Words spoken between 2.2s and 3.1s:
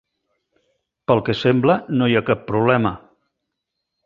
ha cap problema.